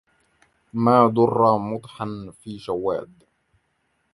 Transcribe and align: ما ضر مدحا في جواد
ما 0.73 1.07
ضر 1.13 1.57
مدحا 1.57 2.31
في 2.39 2.57
جواد 2.57 3.23